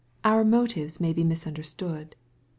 TOur 0.23 0.43
moti 0.43 0.81
ves 0.81 0.99
may 0.99 1.13
be 1.13 1.23
misunderstood. 1.23 2.15